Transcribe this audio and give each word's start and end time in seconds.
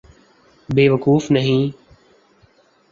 بے 0.69 0.85
وقوف 0.89 1.23
نہیں۔ 1.31 1.63